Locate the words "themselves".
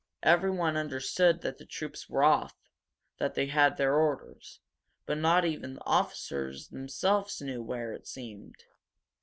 6.69-7.39